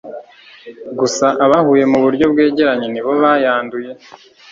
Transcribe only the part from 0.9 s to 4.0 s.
gusa abahuye mu buryo bwegeranye ni bo bayanduye.